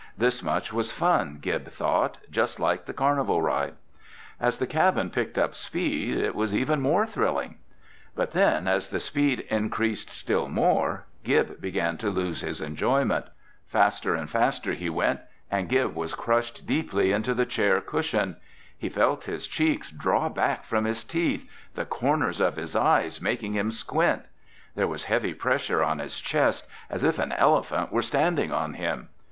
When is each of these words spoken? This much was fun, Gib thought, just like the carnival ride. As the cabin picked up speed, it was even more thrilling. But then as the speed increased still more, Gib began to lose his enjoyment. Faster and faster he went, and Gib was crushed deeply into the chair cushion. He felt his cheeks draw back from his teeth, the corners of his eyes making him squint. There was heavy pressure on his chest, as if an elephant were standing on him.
This 0.17 0.41
much 0.41 0.73
was 0.73 0.91
fun, 0.91 1.37
Gib 1.39 1.67
thought, 1.67 2.17
just 2.31 2.59
like 2.59 2.85
the 2.87 2.91
carnival 2.93 3.39
ride. 3.43 3.75
As 4.39 4.57
the 4.57 4.65
cabin 4.65 5.11
picked 5.11 5.37
up 5.37 5.53
speed, 5.53 6.17
it 6.17 6.33
was 6.33 6.55
even 6.55 6.81
more 6.81 7.05
thrilling. 7.05 7.59
But 8.15 8.31
then 8.31 8.67
as 8.67 8.89
the 8.89 8.99
speed 8.99 9.41
increased 9.41 10.09
still 10.09 10.47
more, 10.49 11.05
Gib 11.23 11.61
began 11.61 11.99
to 11.99 12.09
lose 12.09 12.41
his 12.41 12.61
enjoyment. 12.61 13.27
Faster 13.67 14.15
and 14.15 14.27
faster 14.27 14.73
he 14.73 14.89
went, 14.89 15.19
and 15.51 15.69
Gib 15.69 15.93
was 15.93 16.15
crushed 16.15 16.65
deeply 16.65 17.11
into 17.11 17.35
the 17.35 17.45
chair 17.45 17.79
cushion. 17.79 18.37
He 18.75 18.89
felt 18.89 19.25
his 19.25 19.45
cheeks 19.45 19.91
draw 19.91 20.29
back 20.29 20.65
from 20.65 20.85
his 20.85 21.03
teeth, 21.03 21.47
the 21.75 21.85
corners 21.85 22.41
of 22.41 22.55
his 22.55 22.75
eyes 22.75 23.21
making 23.21 23.53
him 23.53 23.69
squint. 23.69 24.23
There 24.73 24.87
was 24.87 25.03
heavy 25.03 25.35
pressure 25.35 25.83
on 25.83 25.99
his 25.99 26.19
chest, 26.19 26.65
as 26.89 27.03
if 27.03 27.19
an 27.19 27.33
elephant 27.33 27.91
were 27.91 28.01
standing 28.01 28.51
on 28.51 28.73
him. 28.73 29.09